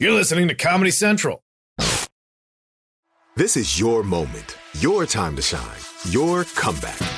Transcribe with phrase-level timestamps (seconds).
[0.00, 1.42] You're listening to Comedy Central.
[3.34, 7.17] This is your moment, your time to shine, your comeback.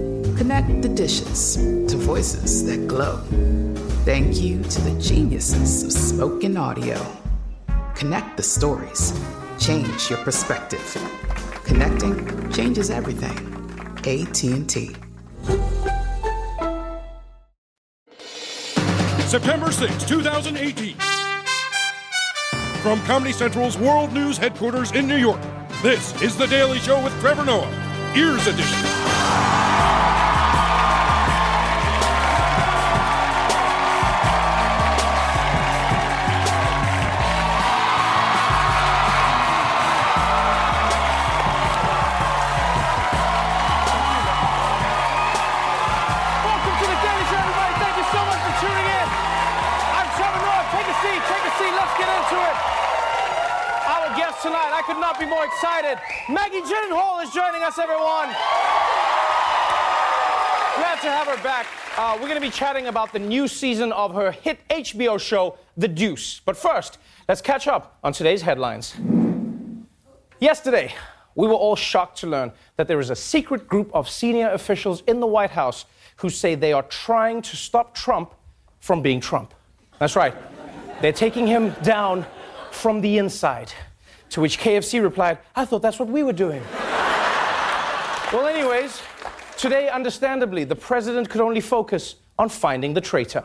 [0.37, 3.17] Connect the dishes to voices that glow.
[4.05, 6.99] Thank you to the geniuses of spoken audio.
[7.95, 9.13] Connect the stories.
[9.59, 10.97] Change your perspective.
[11.65, 13.37] Connecting changes everything.
[13.99, 14.95] AT&T.
[19.27, 20.95] September 6, 2018.
[22.81, 25.39] From Comedy Central's World News headquarters in New York,
[25.83, 27.69] this is The Daily Show with Trevor Noah,
[28.15, 29.00] Ears Edition.
[55.43, 55.97] Excited.
[56.29, 58.27] Maggie Gyllenhaal is joining us, everyone.
[60.75, 61.65] Glad to have her back.
[61.97, 65.57] Uh, we're going to be chatting about the new season of her hit HBO show,
[65.77, 66.41] The Deuce.
[66.45, 68.95] But first, let's catch up on today's headlines.
[70.39, 70.93] Yesterday,
[71.33, 75.01] we were all shocked to learn that there is a secret group of senior officials
[75.07, 75.85] in the White House
[76.17, 78.35] who say they are trying to stop Trump
[78.79, 79.55] from being Trump.
[79.97, 80.35] That's right.
[81.01, 82.27] They're taking him down
[82.69, 83.73] from the inside.
[84.31, 86.63] To which KFC replied, I thought that's what we were doing.
[88.31, 89.01] well, anyways,
[89.57, 93.43] today, understandably, the president could only focus on finding the traitor.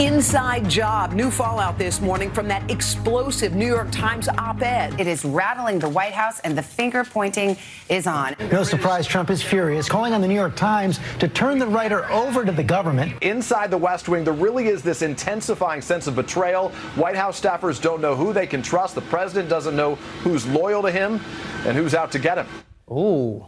[0.00, 1.12] Inside job.
[1.12, 4.98] New fallout this morning from that explosive New York Times op ed.
[4.98, 7.56] It is rattling the White House, and the finger pointing
[7.88, 8.34] is on.
[8.50, 12.10] No surprise, Trump is furious, calling on the New York Times to turn the writer
[12.10, 13.12] over to the government.
[13.22, 16.70] Inside the West Wing, there really is this intensifying sense of betrayal.
[16.96, 18.96] White House staffers don't know who they can trust.
[18.96, 21.20] The president doesn't know who's loyal to him
[21.66, 22.48] and who's out to get him.
[22.90, 23.46] Ooh.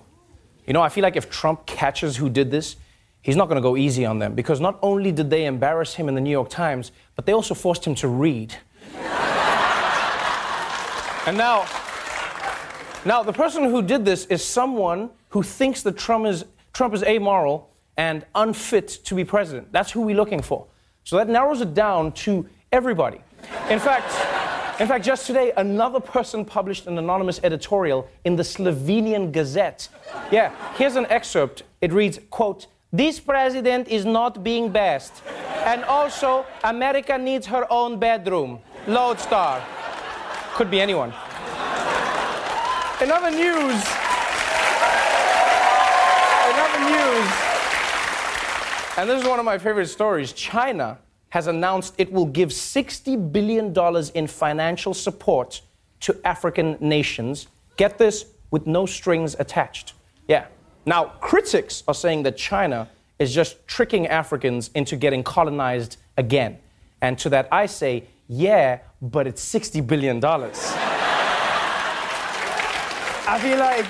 [0.64, 2.76] You know, I feel like if Trump catches who did this,
[3.26, 6.08] he's not going to go easy on them because not only did they embarrass him
[6.08, 8.54] in the New York Times, but they also forced him to read.
[11.26, 11.66] and now,
[13.04, 17.02] now the person who did this is someone who thinks that Trump is Trump is
[17.02, 19.72] amoral and unfit to be president.
[19.72, 20.66] That's who we're looking for.
[21.02, 23.22] So that narrows it down to everybody.
[23.70, 24.12] In fact,
[24.80, 29.88] in fact, just today, another person published an anonymous editorial in the Slovenian Gazette.
[30.30, 31.62] Yeah, here's an excerpt.
[31.80, 35.22] It reads, quote, this president is not being best.
[35.64, 38.60] And also, America needs her own bedroom.
[38.86, 39.62] Lodestar.
[40.54, 41.12] Could be anyone.
[43.02, 43.76] In other news,
[46.48, 47.32] in other news,
[48.96, 53.32] and this is one of my favorite stories, China has announced it will give $60
[53.32, 53.74] billion
[54.14, 55.60] in financial support
[56.00, 57.48] to African nations.
[57.76, 59.92] Get this, with no strings attached.
[60.28, 60.46] Yeah.
[60.88, 62.88] Now, critics are saying that China
[63.18, 66.58] is just tricking Africans into getting colonized again.
[67.00, 70.24] And to that, I say, yeah, but it's $60 billion.
[73.28, 73.84] I feel like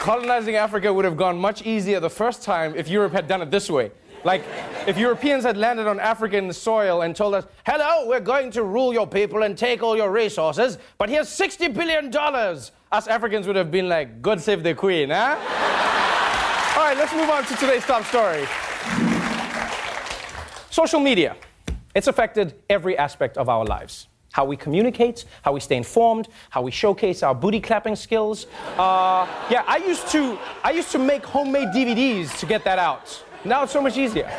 [0.00, 3.50] colonizing Africa would have gone much easier the first time if Europe had done it
[3.50, 3.90] this way.
[4.24, 4.42] Like,
[4.86, 8.92] if Europeans had landed on African soil and told us, hello, we're going to rule
[8.92, 12.72] your people and take all your resources, but here's $60 billion, us
[13.08, 15.69] Africans would have been like, God save the queen, huh?
[16.80, 18.46] All right, let's move on to today's top story.
[20.70, 21.36] Social media.
[21.94, 24.08] It's affected every aspect of our lives.
[24.32, 28.46] How we communicate, how we stay informed, how we showcase our booty clapping skills.
[28.78, 33.22] Uh, yeah, I used to I used to make homemade DVDs to get that out.
[33.44, 34.32] Now it's so much easier.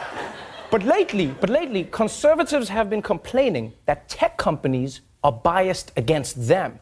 [0.71, 6.79] But lately, but lately, conservatives have been complaining that tech companies are biased against them.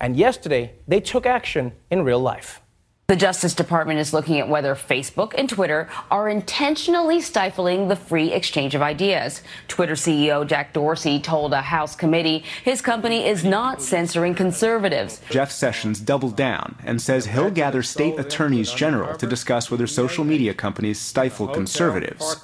[0.00, 2.61] And yesterday, they took action in real life.
[3.08, 8.32] The Justice Department is looking at whether Facebook and Twitter are intentionally stifling the free
[8.32, 9.42] exchange of ideas.
[9.68, 15.20] Twitter CEO Jack Dorsey told a House committee his company is not censoring conservatives.
[15.30, 20.24] Jeff Sessions doubled down and says he'll gather state attorneys general to discuss whether social
[20.24, 22.36] media companies stifle conservatives.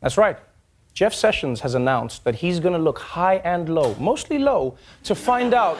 [0.00, 0.38] That's right.
[0.94, 5.14] Jeff Sessions has announced that he's going to look high and low, mostly low, to
[5.16, 5.76] find out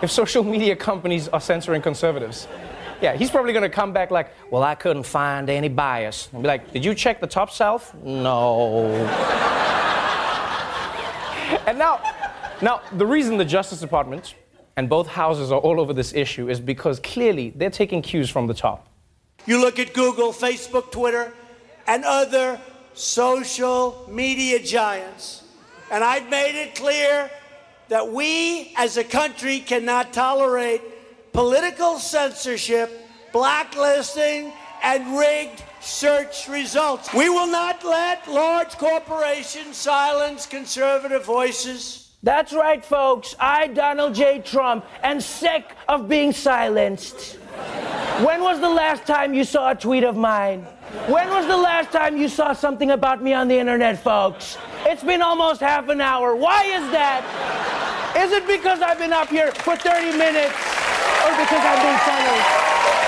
[0.00, 2.46] if social media companies are censoring conservatives.
[3.04, 6.30] Yeah, he's probably going to come back like, well, I couldn't find any bias.
[6.32, 7.94] And be like, did you check the top shelf?
[8.02, 8.86] No.
[11.66, 12.00] and now,
[12.62, 14.34] now, the reason the Justice Department
[14.78, 18.46] and both houses are all over this issue is because clearly they're taking cues from
[18.46, 18.88] the top.
[19.44, 21.34] You look at Google, Facebook, Twitter,
[21.86, 22.58] and other
[22.94, 25.42] social media giants,
[25.90, 27.30] and I've made it clear
[27.88, 30.80] that we as a country cannot tolerate
[31.34, 34.52] political censorship, blacklisting,
[34.82, 37.12] and rigged search results.
[37.12, 42.12] We will not let large corporations silence conservative voices.
[42.22, 43.34] That's right, folks.
[43.38, 44.40] I, Donald J.
[44.40, 47.34] Trump, am sick of being silenced.
[48.22, 50.62] When was the last time you saw a tweet of mine?
[51.08, 54.56] When was the last time you saw something about me on the internet, folks?
[54.86, 56.36] It's been almost half an hour.
[56.36, 58.14] Why is that?
[58.16, 60.73] Is it because I've been up here for 30 minutes?
[61.24, 62.44] Or because I'm being censored?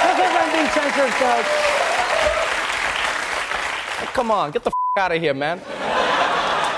[0.09, 1.53] Because I'm being censored, folks.
[4.15, 5.61] Come on, get the f- out of here, man.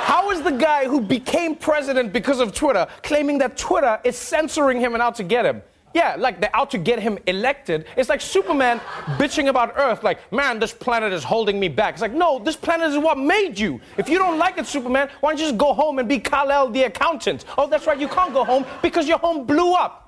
[0.09, 4.81] How is the guy who became president because of Twitter claiming that Twitter is censoring
[4.81, 5.63] him and out to get him?
[5.95, 7.87] Yeah, like they're out to get him elected.
[7.97, 8.81] It's like Superman
[9.17, 11.95] bitching about Earth, like, man, this planet is holding me back.
[11.95, 13.81] It's like, no, this planet is what made you.
[13.97, 16.71] If you don't like it, Superman, why don't you just go home and be Kal-El
[16.71, 17.45] the accountant?
[17.57, 20.08] Oh, that's right, you can't go home because your home blew up.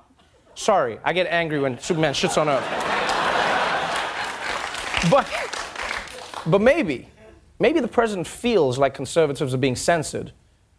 [0.61, 2.63] Sorry, I get angry when Superman shits on Earth.
[5.09, 5.27] but,
[6.45, 7.09] but maybe,
[7.59, 10.33] maybe the president feels like conservatives are being censored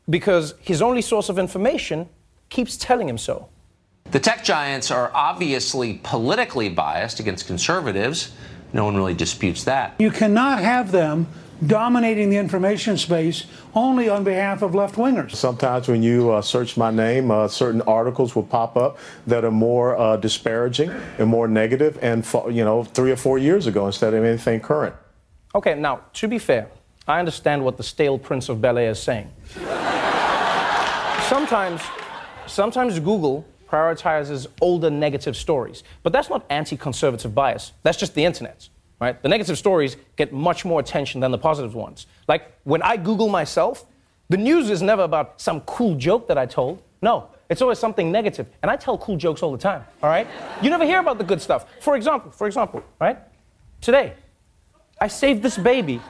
[0.09, 2.09] because his only source of information
[2.49, 3.49] keeps telling him so.
[4.13, 8.31] The tech giants are obviously politically biased against conservatives.
[8.73, 9.97] No one really disputes that.
[9.99, 11.27] You cannot have them
[11.67, 15.35] dominating the information space only on behalf of left wingers.
[15.35, 19.51] Sometimes when you uh, search my name, uh, certain articles will pop up that are
[19.51, 24.15] more uh, disparaging and more negative, and you know, three or four years ago instead
[24.15, 24.95] of anything current.
[25.55, 26.69] Okay, now to be fair,
[27.07, 29.31] I understand what the stale Prince of Bel Air is saying.
[31.29, 31.83] sometimes,
[32.47, 35.83] sometimes Google prioritizes older negative stories.
[36.03, 38.69] But that's not anti conservative bias, that's just the internet.
[39.03, 39.21] Right?
[39.21, 42.07] The negative stories get much more attention than the positive ones.
[42.29, 43.85] Like when I Google myself,
[44.29, 46.81] the news is never about some cool joke that I told.
[47.03, 48.47] No, it's always something negative.
[48.63, 50.29] And I tell cool jokes all the time, all right?
[50.63, 51.67] You never hear about the good stuff.
[51.81, 53.19] For example, for example, right?
[53.81, 54.13] Today,
[55.01, 56.01] I saved this baby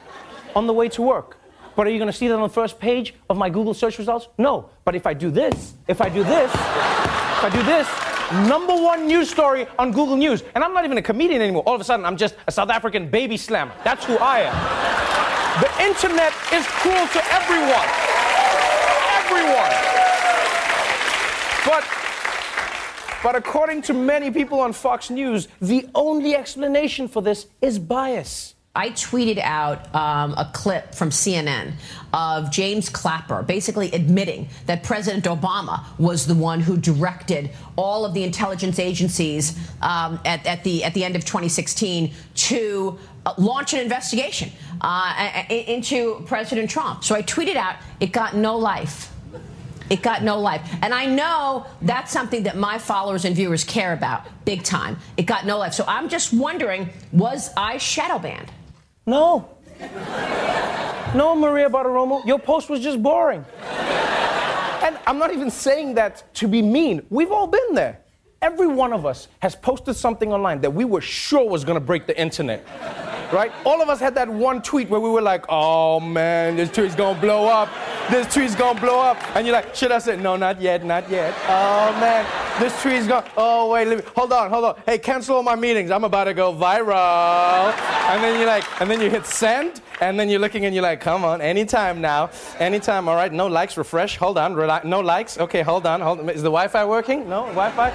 [0.55, 1.37] on the way to work.
[1.75, 4.27] But are you gonna see that on the first page of my Google search results?
[4.37, 4.69] No.
[4.85, 8.12] But if I do this, if I do this, if I do this,
[8.47, 10.43] number one news story on Google News.
[10.55, 11.63] And I'm not even a comedian anymore.
[11.63, 13.71] All of a sudden, I'm just a South African baby slam.
[13.83, 15.03] That's who I am.
[15.61, 17.87] The internet is cruel to everyone.
[19.19, 19.71] Everyone.
[21.65, 21.83] But
[23.23, 28.53] but according to many people on Fox News, the only explanation for this is bias.
[28.75, 31.73] I tweeted out um, a clip from CNN
[32.11, 38.15] of James Clapper basically admitting that President Obama was the one who directed all of
[38.15, 43.75] the intelligence agencies um, at, at, the at the end of 2016 to uh, launch
[43.75, 44.49] an investigation
[44.81, 47.03] uh, into President Trump.
[47.03, 49.13] So I tweeted out, it got no life.
[49.91, 50.67] It got no life.
[50.81, 54.97] And I know that's something that my followers and viewers care about big time.
[55.15, 55.75] It got no life.
[55.75, 58.51] So I'm just wondering was I shadow banned?
[59.05, 59.49] No.
[61.15, 63.45] No, Maria Bartiromo, your post was just boring.
[64.83, 67.05] And I'm not even saying that to be mean.
[67.09, 67.99] We've all been there.
[68.41, 72.07] Every one of us has posted something online that we were sure was gonna break
[72.07, 72.65] the internet.
[73.31, 73.51] Right?
[73.65, 76.95] All of us had that one tweet where we were like, oh man, this tweet's
[76.95, 77.69] gonna blow up.
[78.09, 79.17] This tree's gonna blow up.
[79.35, 81.33] And you're like, should I say, no, not yet, not yet.
[81.47, 82.25] Oh man,
[82.59, 84.75] this tree's gonna, oh wait, me, hold on, hold on.
[84.85, 85.89] Hey, cancel all my meetings.
[85.89, 87.73] I'm about to go viral.
[88.09, 90.83] And then you're like, and then you hit send, and then you're looking and you're
[90.83, 92.29] like, come on, anytime now,
[92.59, 96.29] anytime, all right, no likes, refresh, hold on, no likes, okay, hold on, hold on.
[96.29, 97.29] Is the Wi-Fi working?
[97.29, 97.89] No, Wi-Fi?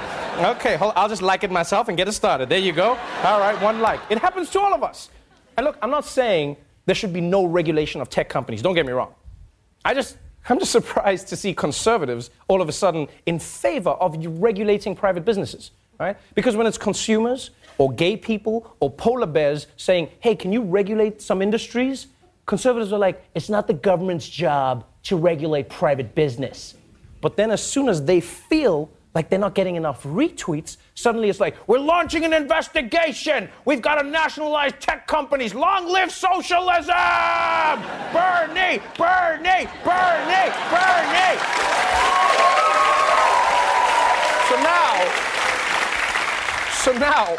[0.53, 2.49] Okay, hold, I'll just like it myself and get it started.
[2.49, 2.97] There you go.
[3.25, 4.00] All right, one like.
[4.09, 5.11] It happens to all of us.
[5.57, 8.87] And look, I'm not saying there should be no regulation of tech companies, don't get
[8.87, 9.15] me wrong.
[9.85, 10.16] I just,
[10.49, 15.25] I'm just surprised to see conservatives all of a sudden in favor of regulating private
[15.25, 15.70] businesses.
[15.99, 16.16] right?
[16.35, 21.20] Because when it's consumers or gay people or polar bears saying, hey, can you regulate
[21.23, 22.08] some industries?
[22.47, 26.75] Conservatives are like, it's not the government's job to regulate private business.
[27.20, 31.40] But then as soon as they feel like they're not getting enough retweets, suddenly it's
[31.40, 33.48] like, we're launching an investigation.
[33.64, 35.56] We've got to nationalize tech companies.
[35.56, 36.94] Long live socialism!
[38.12, 38.78] Bernie!
[38.96, 39.66] Bernie!
[39.82, 40.50] Bernie!
[40.70, 41.34] Bernie!
[44.46, 44.94] So now,
[46.70, 47.37] so now,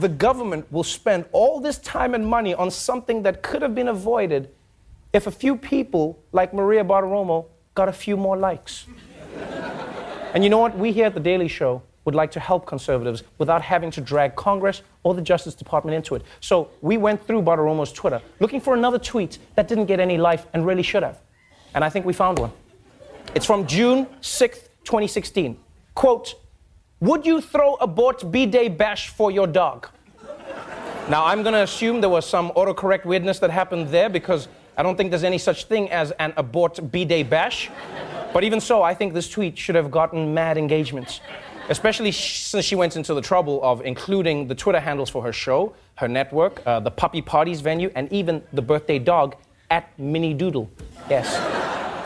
[0.00, 3.86] the government will spend all this time and money on something that could have been
[3.86, 4.50] avoided
[5.12, 8.86] if a few people like Maria Bartiromo got a few more likes.
[10.34, 10.76] And you know what?
[10.76, 14.34] We here at The Daily Show would like to help conservatives without having to drag
[14.34, 16.22] Congress or the Justice Department into it.
[16.40, 20.46] So we went through Bartiromo's Twitter looking for another tweet that didn't get any life
[20.52, 21.20] and really should have.
[21.74, 22.52] And I think we found one.
[23.34, 25.56] It's from June 6th, 2016.
[25.94, 26.34] Quote,
[27.00, 29.88] would you throw a abort B-Day bash for your dog?
[31.08, 34.82] Now, I'm going to assume there was some autocorrect weirdness that happened there because I
[34.82, 37.70] don't think there's any such thing as an abort B-Day bash.
[38.32, 41.20] But even so, I think this tweet should have gotten mad engagements,
[41.68, 45.74] especially since she went into the trouble of including the Twitter handles for her show,
[45.96, 49.36] her network, uh, the puppy parties venue, and even the birthday dog
[49.70, 50.70] at Mini Doodle.
[51.10, 51.36] Yes.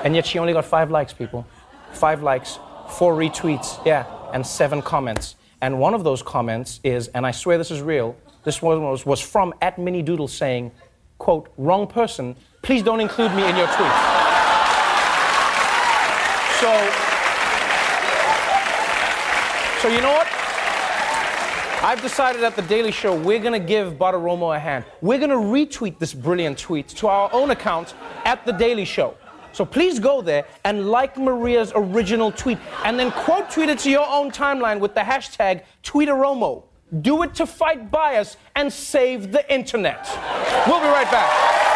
[0.04, 1.46] And yet she only got five likes, people.
[1.92, 2.58] Five likes,
[2.90, 5.36] four retweets, yeah, and seven comments.
[5.60, 9.06] And one of those comments is, and I swear this is real, this one was,
[9.06, 10.72] was from at Mini Doodle saying,
[11.18, 14.25] quote, wrong person, please don't include me in your tweets.
[16.60, 16.72] So,
[19.82, 20.26] so you know what?
[21.82, 24.86] I've decided at the Daily Show we're going to give Bartiromo a hand.
[25.02, 27.92] We're going to retweet this brilliant tweet to our own account
[28.24, 29.18] at the Daily Show.
[29.52, 33.90] So please go there and like Maria's original tweet and then quote tweet it to
[33.90, 36.62] your own timeline with the hashtag Tweetaromo.
[37.02, 40.08] Do it to fight bias and save the internet.
[40.66, 41.75] We'll be right back.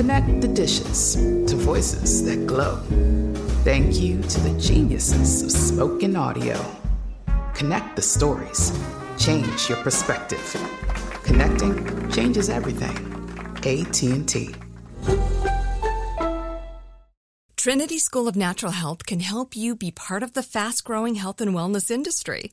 [0.00, 1.16] Connect the dishes
[1.46, 2.76] to voices that glow.
[3.64, 6.58] Thank you to the geniuses of spoken audio.
[7.52, 8.72] Connect the stories.
[9.18, 10.56] Change your perspective.
[11.22, 12.96] Connecting changes everything.
[13.58, 14.54] AT&T.
[17.58, 21.54] Trinity School of Natural Health can help you be part of the fast-growing health and
[21.54, 22.52] wellness industry.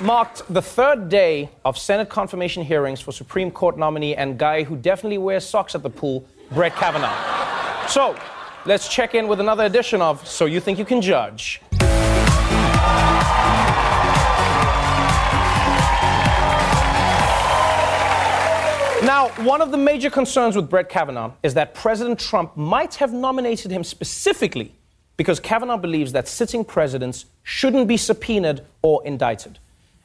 [0.00, 4.76] marked the third day of Senate confirmation hearings for Supreme Court nominee and guy who
[4.76, 7.86] definitely wears socks at the pool, Brett Kavanaugh.
[7.88, 8.16] So,
[8.64, 11.60] let's check in with another edition of So You Think You Can Judge.
[19.04, 23.12] Now, one of the major concerns with Brett Kavanaugh is that President Trump might have
[23.12, 24.72] nominated him specifically
[25.16, 29.58] because Kavanaugh believes that sitting presidents shouldn't be subpoenaed or indicted.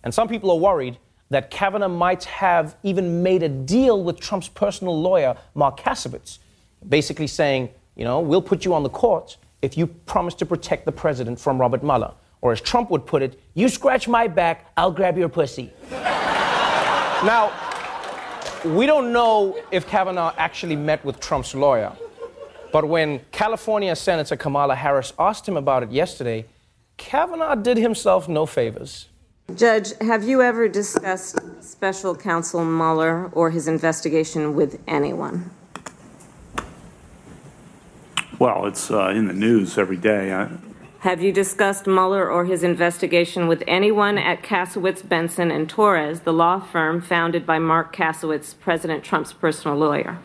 [0.08, 1.00] And some people are worried
[1.32, 6.38] that Kavanaugh might have even made a deal with Trump's personal lawyer, Mark Kasowitz,
[6.88, 10.86] basically saying, you know, we'll put you on the court if you promise to protect
[10.86, 12.14] the president from Robert Mueller.
[12.40, 15.74] Or as Trump would put it, you scratch my back, I'll grab your pussy.
[15.92, 17.52] now,
[18.64, 21.92] we don't know if Kavanaugh actually met with Trump's lawyer,
[22.72, 26.46] but when California Senator Kamala Harris asked him about it yesterday,
[26.96, 29.10] Kavanaugh did himself no favors.
[29.56, 35.50] Judge, have you ever discussed special counsel Mueller or his investigation with anyone?
[38.40, 40.34] Well, it's uh, in the news every day.
[40.34, 40.50] I,
[41.00, 46.34] Have you discussed Mueller or his investigation with anyone at Kasowitz, Benson, and Torres, the
[46.34, 50.20] law firm founded by Mark Kasowitz, President Trump's personal lawyer?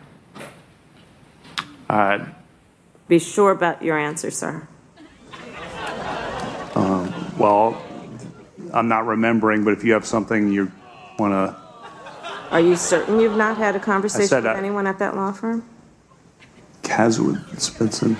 [1.89, 2.27] I,
[3.07, 4.67] Be sure about your answer, sir.
[6.75, 7.81] um, well,
[8.73, 10.71] I'm not remembering, but if you have something you
[11.19, 11.55] want to,
[12.51, 15.63] Are you certain you've not had a conversation with I- anyone at that law firm?
[16.81, 18.17] Kasowitz Benson,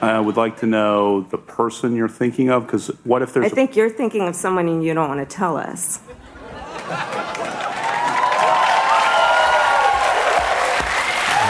[0.00, 3.52] I would like to know the person you're thinking of, because what if I there's
[3.52, 6.00] a think you're thinking of someone and you don't want to tell us.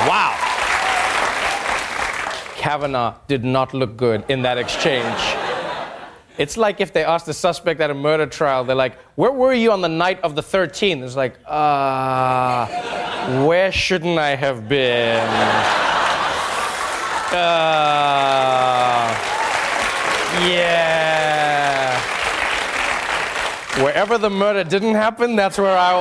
[0.08, 0.34] Wow.
[2.56, 5.18] Kavanaugh did not look good in that exchange.
[6.40, 9.52] It's like if they asked the suspect at a murder trial, they're like, Where were
[9.52, 11.04] you on the night of the 13th?
[11.04, 12.64] It's like, uh,
[13.44, 15.20] where shouldn't I have been?
[17.30, 19.14] Uh,
[20.48, 22.00] yeah.
[23.84, 25.92] Wherever the murder didn't happen, that's where I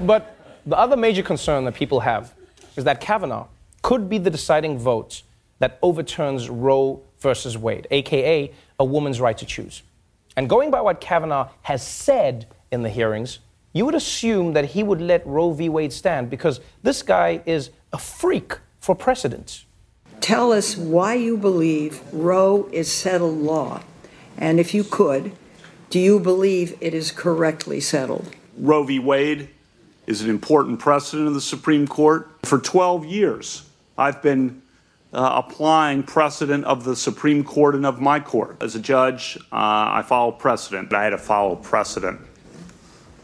[0.00, 0.04] was.
[0.04, 2.34] But the other major concern that people have
[2.74, 3.46] is that Kavanaugh
[3.82, 5.22] could be the deciding vote
[5.58, 9.82] that overturns Roe versus Wade, aka a woman's right to choose.
[10.36, 13.38] And going by what Kavanaugh has said in the hearings,
[13.72, 15.68] you would assume that he would let Roe v.
[15.68, 19.64] Wade stand because this guy is a freak for precedent.
[20.20, 23.82] Tell us why you believe Roe is settled law.
[24.38, 25.32] And if you could,
[25.90, 28.34] do you believe it is correctly settled?
[28.56, 28.98] Roe v.
[28.98, 29.48] Wade
[30.06, 32.28] is an important precedent of the Supreme Court.
[32.44, 34.62] For 12 years, I've been
[35.14, 38.56] uh, applying precedent of the Supreme Court and of my court.
[38.60, 40.92] As a judge, uh, I follow precedent.
[40.92, 42.20] I had to follow precedent.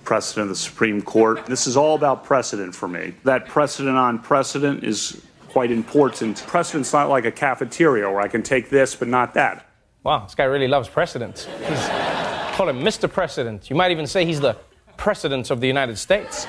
[0.05, 1.47] Precedent of the Supreme Court.
[1.47, 3.15] This is all about precedent for me.
[3.25, 6.45] That precedent on precedent is quite important.
[6.47, 9.67] Precedent's not like a cafeteria where I can take this but not that.
[10.05, 11.49] Wow, this guy really loves precedent.
[11.59, 11.89] He's,
[12.57, 13.13] call him Mr.
[13.13, 13.69] President.
[13.69, 14.57] You might even say he's the
[14.97, 16.47] president of the United States.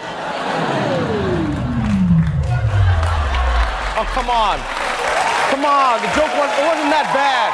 [3.98, 4.91] Oh, come on.
[5.62, 6.02] Come on.
[6.02, 7.54] The joke was, it wasn't that bad.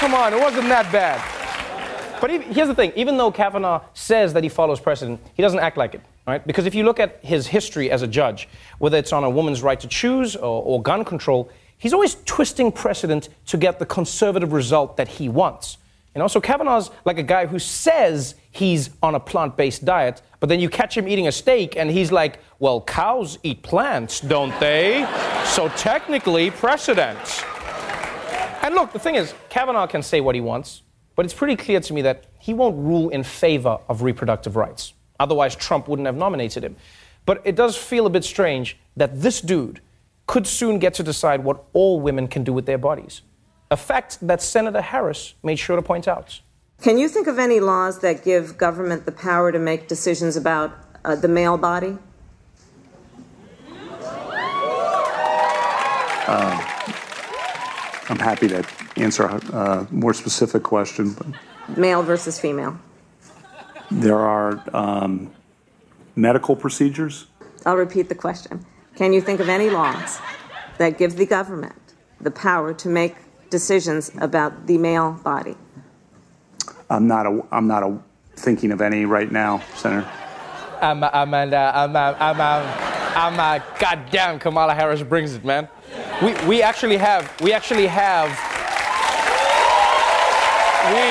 [0.00, 1.20] Come on, it wasn't that bad.
[2.18, 5.58] But even, here's the thing even though Kavanaugh says that he follows precedent, he doesn't
[5.58, 6.46] act like it, right?
[6.46, 9.62] Because if you look at his history as a judge, whether it's on a woman's
[9.62, 14.54] right to choose or, or gun control, he's always twisting precedent to get the conservative
[14.54, 15.76] result that he wants.
[16.14, 20.60] You also, Kavanaugh's like a guy who says he's on a plant-based diet, but then
[20.60, 25.06] you catch him eating a steak and he's like, well, cows eat plants, don't they?
[25.44, 27.44] so technically, precedent.
[28.62, 30.82] And look, the thing is, Kavanaugh can say what he wants,
[31.16, 34.94] but it's pretty clear to me that he won't rule in favor of reproductive rights.
[35.20, 36.76] Otherwise, Trump wouldn't have nominated him.
[37.26, 39.80] But it does feel a bit strange that this dude
[40.26, 43.22] could soon get to decide what all women can do with their bodies.
[43.70, 46.40] A fact that Senator Harris made sure to point out.
[46.82, 50.72] Can you think of any laws that give government the power to make decisions about
[51.04, 51.96] uh, the male body?
[56.26, 56.64] Uh,
[58.08, 61.26] I'm happy to answer a uh, more specific question, but
[61.78, 62.78] Male versus female?
[63.90, 65.30] there are um,
[66.16, 67.26] medical procedures.
[67.66, 68.64] I'll repeat the question.
[68.96, 70.20] Can you think of any laws
[70.78, 73.16] that give the government the power to make
[73.54, 75.56] decisions about the male body?
[76.90, 77.96] I'm not, a, I'm not a,
[78.34, 80.10] thinking of any right now, Senator.
[80.82, 82.56] I'm, a, I'm a, I'm a, I'm a,
[83.16, 85.68] I'm a, I'm goddamn Kamala Harris brings it, man.
[86.20, 88.28] We, we actually have, we actually have,
[90.96, 91.06] we,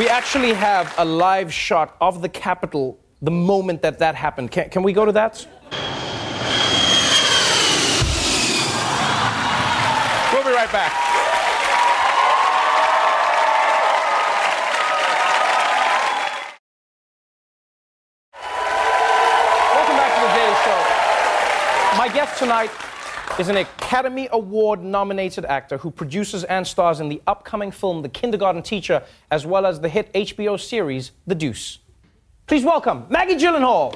[0.00, 4.50] we actually have a live shot of the Capitol the moment that that happened.
[4.50, 5.46] Can, can we go to that?
[10.72, 10.92] Right back.
[19.74, 21.96] Welcome back to the Daily Show.
[21.96, 22.70] My guest tonight
[23.38, 28.08] is an Academy Award nominated actor who produces and stars in the upcoming film The
[28.08, 31.78] Kindergarten Teacher, as well as the hit HBO series The Deuce.
[32.46, 33.94] Please welcome Maggie Gyllenhaal.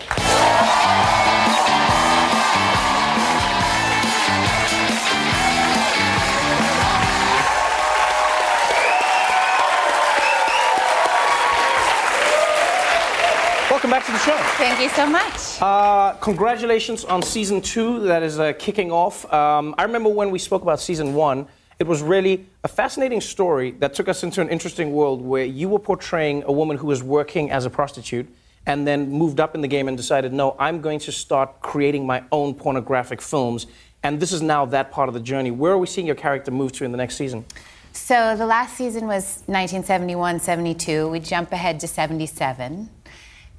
[13.82, 14.36] Welcome back to the show.
[14.58, 15.60] Thank you so much.
[15.60, 19.24] Uh, congratulations on season two that is uh, kicking off.
[19.32, 21.48] Um, I remember when we spoke about season one,
[21.80, 25.68] it was really a fascinating story that took us into an interesting world where you
[25.68, 28.32] were portraying a woman who was working as a prostitute
[28.66, 32.06] and then moved up in the game and decided, no, I'm going to start creating
[32.06, 33.66] my own pornographic films.
[34.04, 35.50] And this is now that part of the journey.
[35.50, 37.44] Where are we seeing your character move to in the next season?
[37.92, 41.08] So the last season was 1971, 72.
[41.08, 42.88] We jump ahead to 77.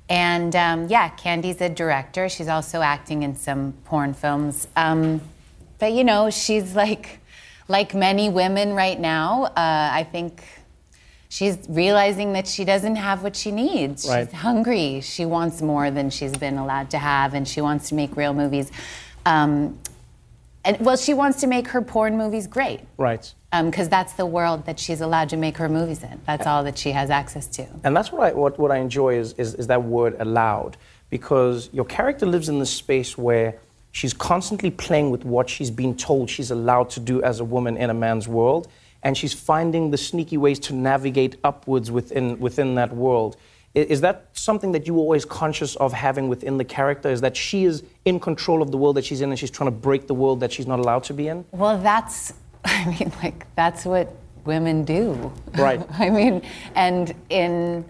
[0.10, 2.30] And um, yeah, Candy's a director.
[2.30, 4.68] She's also acting in some porn films.
[4.76, 5.22] Um,
[5.80, 7.20] but you know, she's like,
[7.68, 9.46] like many women right now.
[9.46, 10.44] Uh, I think
[11.30, 14.08] she's realizing that she doesn't have what she needs.
[14.08, 14.28] Right.
[14.28, 15.02] She's hungry.
[15.02, 18.34] She wants more than she's been allowed to have, and she wants to make real
[18.34, 18.72] movies.
[19.26, 19.80] Um,
[20.66, 23.34] and well, she wants to make her porn movies great Right.
[23.52, 26.20] Um, because that's the world that she's allowed to make her movies in.
[26.26, 27.68] That's all that she has access to.
[27.84, 30.76] And that's what I, what, what I enjoy is, is, is that word allowed.
[31.12, 33.60] Because your character lives in this space where
[33.92, 37.78] she's constantly playing with what she's been told she's allowed to do as a woman
[37.78, 38.68] in a man's world.
[39.04, 43.38] And she's finding the sneaky ways to navigate upwards within, within that world.
[43.76, 47.10] Is that something that you were always conscious of having within the character?
[47.10, 49.68] Is that she is in control of the world that she's in and she's trying
[49.68, 51.44] to break the world that she's not allowed to be in?
[51.52, 52.34] Well, that's,
[52.66, 54.14] I mean, like, that's what
[54.46, 55.34] women do.
[55.54, 55.82] Right.
[56.00, 56.44] I mean,
[56.76, 57.84] and in,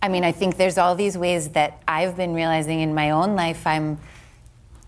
[0.00, 3.34] I mean, I think there's all these ways that I've been realizing in my own
[3.34, 3.98] life I'm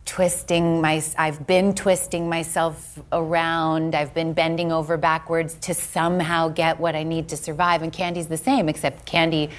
[0.04, 6.78] twisting my, I've been twisting myself around, I've been bending over backwards to somehow get
[6.78, 7.82] what I need to survive.
[7.82, 9.50] And Candy's the same, except Candy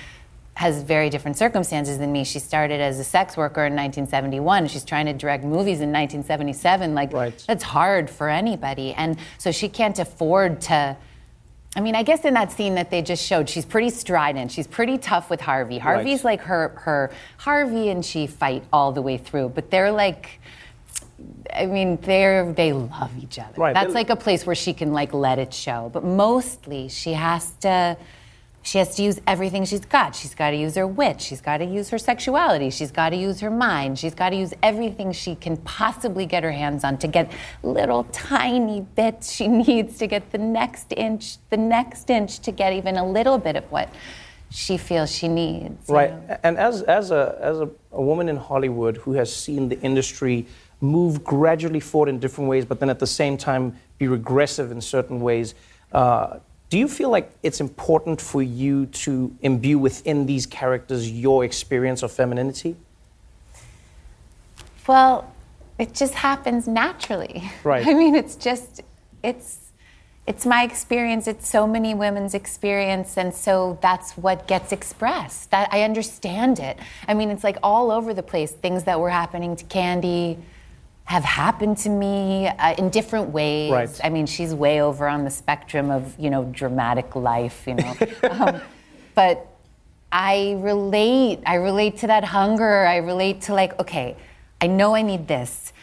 [0.55, 2.23] has very different circumstances than me.
[2.23, 4.67] She started as a sex worker in 1971.
[4.67, 6.93] She's trying to direct movies in 1977.
[6.93, 7.11] Like,
[7.45, 8.93] that's hard for anybody.
[8.93, 10.97] And so she can't afford to.
[11.73, 14.51] I mean, I guess in that scene that they just showed, she's pretty strident.
[14.51, 15.77] She's pretty tough with Harvey.
[15.77, 20.41] Harvey's like her, her Harvey and she fight all the way through, but they're like,
[21.55, 23.53] I mean, they're they love each other.
[23.55, 25.89] Right, That's like a place where she can like let it show.
[25.93, 27.97] But mostly, she has to.
[28.63, 30.15] She has to use everything she's got.
[30.15, 31.19] She's got to use her wit.
[31.19, 32.69] She's got to use her sexuality.
[32.69, 33.97] She's got to use her mind.
[33.97, 37.31] She's got to use everything she can possibly get her hands on to get
[37.63, 42.73] little tiny bits she needs to get the next inch, the next inch to get
[42.73, 43.89] even a little bit of what
[44.51, 45.89] she feels she needs.
[45.89, 46.27] you Right.
[46.27, 46.37] know?
[46.43, 50.45] And as, as, a, as a, a woman in Hollywood who has seen the industry
[50.81, 54.81] move gradually forward in different ways, but then at the same time be regressive in
[54.81, 55.55] certain ways,
[55.93, 56.39] uh,
[56.71, 62.01] do you feel like it's important for you to imbue within these characters your experience
[62.01, 62.77] of femininity?
[64.87, 65.29] Well,
[65.77, 67.51] it just happens naturally.
[67.65, 67.85] Right.
[67.91, 68.79] I mean, it's just,
[69.21, 69.59] it's,
[70.25, 71.27] it's my experience.
[71.27, 75.51] It's so many women's experience, and so that's what gets expressed.
[75.51, 76.79] That I understand it.
[77.05, 78.51] I mean, it's like all over the place.
[78.51, 80.37] Things that were happening to Candy
[81.11, 83.69] have happened to me uh, in different ways.
[83.69, 83.99] Right.
[84.01, 87.67] I mean, she's way over on the spectrum of you know dramatic life.
[87.67, 87.93] You know,
[88.31, 88.61] um,
[89.13, 89.45] but
[90.09, 91.39] I relate.
[91.45, 92.85] I relate to that hunger.
[92.85, 94.15] I relate to like, okay,
[94.61, 95.73] I know I need this.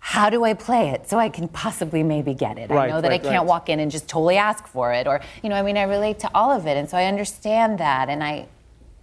[0.00, 2.70] How do I play it so I can possibly maybe get it?
[2.70, 3.46] I know that right, I can't right.
[3.46, 6.18] walk in and just totally ask for it, or you know, I mean, I relate
[6.18, 8.48] to all of it, and so I understand that, and I,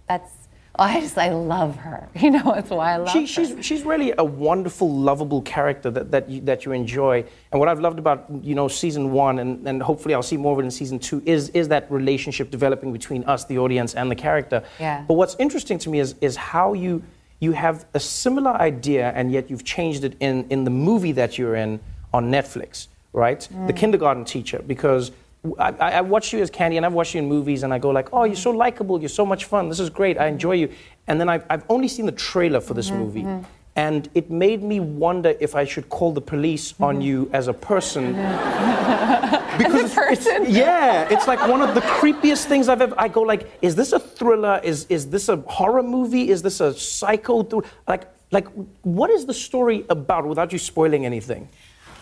[0.08, 0.30] that's.
[0.78, 2.08] Oh, I just I love her.
[2.22, 3.26] You know, that's why I love She, her.
[3.26, 7.24] she's, she's really a wonderful, lovable character that, that, you, that you enjoy.
[7.50, 10.54] And what I've loved about you know season one, and, and hopefully I'll see more
[10.54, 14.10] of it in season two, is, is that relationship developing between us, the audience, and
[14.10, 14.62] the character.
[14.80, 15.04] Yeah.
[15.06, 17.02] But what's interesting to me is, is how you,
[17.40, 21.36] you have a similar idea, and yet you've changed it in, in the movie that
[21.36, 21.80] you're in
[22.14, 23.40] on Netflix, right?
[23.66, 23.76] The Mm.
[23.76, 25.10] kindergarten teacher, because
[25.58, 27.78] I, I I watch you as Candy, and I've watched you in movies, and I
[27.78, 29.00] go like, "Oh, you're so likable.
[29.00, 29.68] You're so much fun.
[29.68, 30.16] This is great.
[30.18, 30.68] I enjoy you."
[31.08, 33.44] And then I've, I've only seen the trailer for this Mhm, movie, mhm.
[33.74, 37.54] And it made me wonder if I should call the police on you as a
[37.54, 38.12] person.
[38.12, 40.42] because As a person?
[40.42, 42.94] It's, yeah, it's like one of the creepiest things I've ever.
[42.98, 44.60] I go like, is this a thriller?
[44.62, 46.28] Is is this a horror movie?
[46.28, 47.42] Is this a psycho?
[47.88, 48.46] Like like
[48.82, 50.26] what is the story about?
[50.26, 51.48] Without you spoiling anything.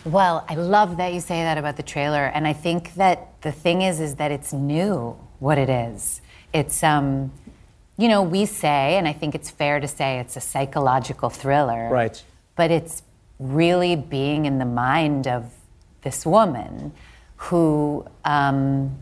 [0.05, 3.51] Well, I love that you say that about the trailer, and I think that the
[3.51, 6.21] thing is, is that it's new what it is.
[6.53, 7.31] It's um,
[7.97, 11.87] you know, we say, and I think it's fair to say, it's a psychological thriller.
[11.89, 12.23] Right.
[12.55, 13.03] But it's
[13.37, 15.53] really being in the mind of
[16.01, 16.93] this woman
[17.35, 18.97] who um,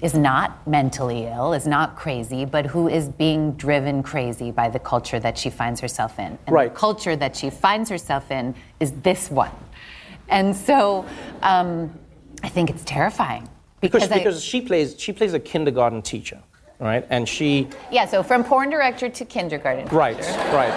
[0.00, 4.78] is not mentally ill, is not crazy, but who is being driven crazy by the
[4.78, 6.38] culture that she finds herself in.
[6.46, 6.72] And Right.
[6.72, 9.52] the culture that she finds herself in is this one.
[10.28, 11.06] And so
[11.42, 11.92] um,
[12.42, 13.48] I think it's terrifying.
[13.80, 16.42] Because I- because she plays she plays a kindergarten teacher,
[16.78, 17.06] right?
[17.10, 19.86] And she yeah, so from porn director to kindergarten.
[19.88, 20.38] Right, teacher.
[20.52, 20.70] right.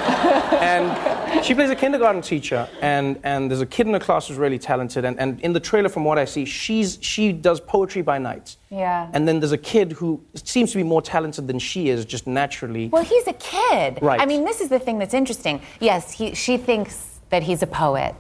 [0.62, 4.38] and she plays a kindergarten teacher, and, and there's a kid in the class who's
[4.38, 5.06] really talented.
[5.06, 8.58] And, and in the trailer, from what I see, she's she does poetry by night.
[8.70, 9.10] Yeah.
[9.14, 12.28] And then there's a kid who seems to be more talented than she is, just
[12.28, 12.90] naturally.
[12.90, 14.00] Well, he's a kid.
[14.02, 14.20] Right.
[14.20, 15.62] I mean, this is the thing that's interesting.
[15.80, 18.16] Yes, he, she thinks that he's a poet.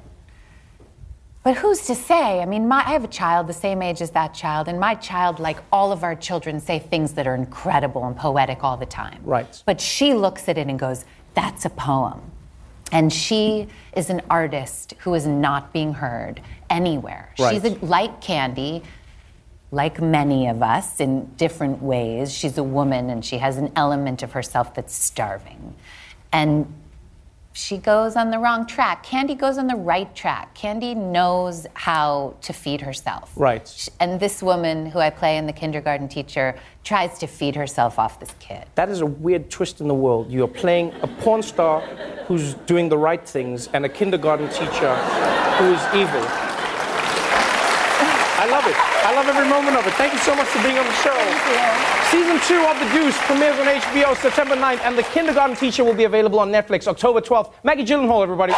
[1.47, 2.41] But who's to say?
[2.41, 4.95] I mean, my, I have a child the same age as that child, and my
[4.95, 8.85] child, like all of our children, say things that are incredible and poetic all the
[8.85, 9.21] time.
[9.23, 9.63] Right.
[9.65, 11.05] But she looks at it and goes,
[11.35, 12.19] that's a poem.
[12.91, 17.33] And she is an artist who is not being heard anywhere.
[17.39, 17.53] Right.
[17.53, 18.83] She's a, like Candy,
[19.71, 22.33] like many of us in different ways.
[22.33, 25.75] She's a woman and she has an element of herself that's starving.
[26.33, 26.73] And
[27.57, 29.01] she goes on the wrong track.
[29.01, 30.53] Candy goes on the right track.
[30.53, 33.31] Candy knows how to feed herself.
[33.35, 33.89] Right.
[33.99, 38.19] And this woman who I play in The Kindergarten Teacher tries to feed herself off
[38.19, 38.65] this kid.
[38.75, 40.31] That is a weird twist in the world.
[40.31, 41.81] You're playing a porn star
[42.27, 44.95] who's doing the right things and a kindergarten teacher
[45.57, 46.46] who is evil.
[48.39, 48.75] I love it.
[48.77, 49.93] I love every moment of it.
[49.95, 51.17] Thank you so much for being on the show.
[52.11, 55.95] Season two of The Deuce premieres on HBO September 9th, and The Kindergarten Teacher will
[55.95, 57.51] be available on Netflix October 12th.
[57.63, 58.53] Maggie Gyllenhaal, everybody.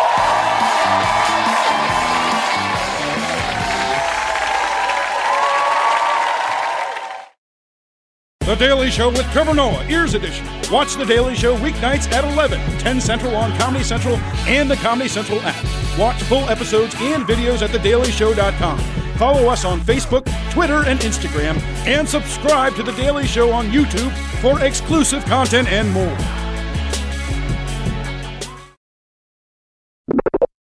[8.42, 10.46] The Daily Show with Trevor Noah, Ears Edition.
[10.72, 14.16] Watch The Daily Show weeknights at 11, 10 Central on Comedy Central
[14.48, 16.00] and the Comedy Central app.
[16.00, 18.99] Watch full episodes and videos at thedailyshow.com.
[19.20, 24.14] Follow us on Facebook, Twitter, and Instagram, and subscribe to The Daily Show on YouTube
[24.40, 26.18] for exclusive content and more.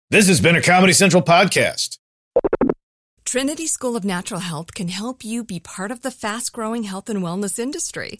[0.09, 1.99] This has been a Comedy Central podcast.
[3.23, 7.07] Trinity School of Natural Health can help you be part of the fast growing health
[7.07, 8.19] and wellness industry.